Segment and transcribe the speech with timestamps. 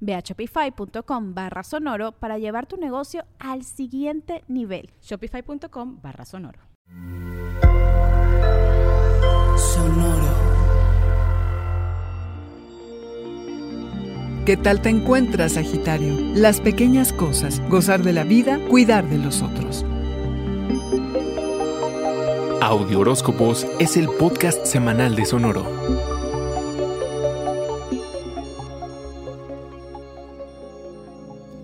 [0.00, 4.90] Ve a shopify.com barra sonoro para llevar tu negocio al siguiente nivel.
[5.02, 6.60] Shopify.com barra sonoro.
[9.56, 10.48] Sonoro.
[14.48, 16.14] ¿Qué tal te encuentras, Sagitario?
[16.34, 19.84] Las pequeñas cosas, gozar de la vida, cuidar de los otros.
[22.62, 26.17] Audio Horóscopos es el podcast semanal de Sonoro.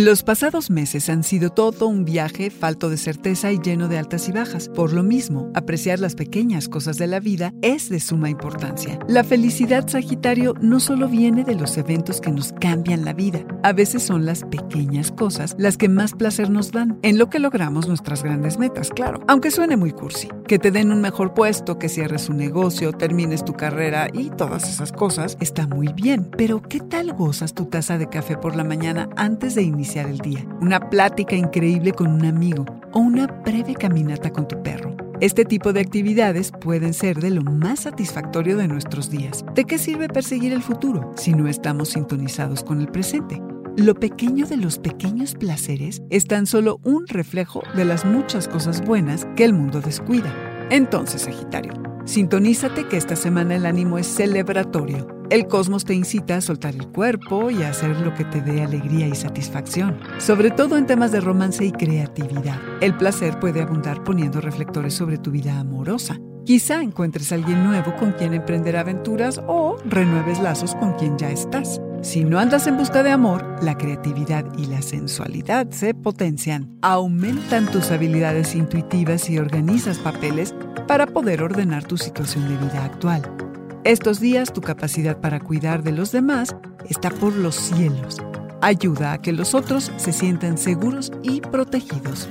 [0.00, 4.28] Los pasados meses han sido todo un viaje falto de certeza y lleno de altas
[4.28, 4.68] y bajas.
[4.68, 9.00] Por lo mismo, apreciar las pequeñas cosas de la vida es de suma importancia.
[9.08, 13.40] La felicidad, Sagitario, no solo viene de los eventos que nos cambian la vida.
[13.64, 17.40] A veces son las pequeñas cosas las que más placer nos dan, en lo que
[17.40, 19.24] logramos nuestras grandes metas, claro.
[19.26, 20.28] Aunque suene muy cursi.
[20.46, 24.68] Que te den un mejor puesto, que cierres un negocio, termines tu carrera y todas
[24.68, 26.30] esas cosas, está muy bien.
[26.38, 30.18] Pero ¿qué tal gozas tu taza de café por la mañana antes de iniciar el
[30.18, 34.94] día, una plática increíble con un amigo o una breve caminata con tu perro.
[35.20, 39.44] Este tipo de actividades pueden ser de lo más satisfactorio de nuestros días.
[39.54, 43.42] ¿De qué sirve perseguir el futuro si no estamos sintonizados con el presente?
[43.76, 48.84] Lo pequeño de los pequeños placeres es tan solo un reflejo de las muchas cosas
[48.84, 50.32] buenas que el mundo descuida.
[50.70, 51.72] Entonces, Sagitario,
[52.04, 56.88] sintonízate que esta semana el ánimo es celebratorio el cosmos te incita a soltar el
[56.88, 61.12] cuerpo y a hacer lo que te dé alegría y satisfacción, sobre todo en temas
[61.12, 62.58] de romance y creatividad.
[62.80, 66.18] El placer puede abundar poniendo reflectores sobre tu vida amorosa.
[66.46, 71.30] Quizá encuentres a alguien nuevo con quien emprender aventuras o renueves lazos con quien ya
[71.30, 71.78] estás.
[72.00, 76.78] Si no andas en busca de amor, la creatividad y la sensualidad se potencian.
[76.80, 80.54] Aumentan tus habilidades intuitivas y organizas papeles
[80.86, 83.47] para poder ordenar tu situación de vida actual.
[83.88, 86.54] Estos días tu capacidad para cuidar de los demás
[86.90, 88.18] está por los cielos.
[88.60, 92.28] Ayuda a que los otros se sientan seguros y protegidos.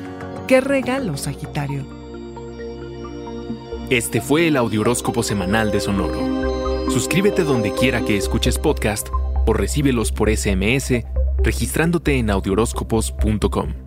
[0.47, 1.83] ¡Qué regalo, Sagitario!
[3.89, 6.91] Este fue el Audioróscopo Semanal de Sonoro.
[6.91, 9.07] Suscríbete donde quiera que escuches podcast
[9.47, 10.93] o recíbelos por SMS
[11.39, 13.86] registrándote en audioróscopos.com.